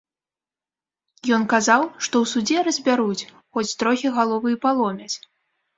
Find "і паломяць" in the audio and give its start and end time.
4.57-5.15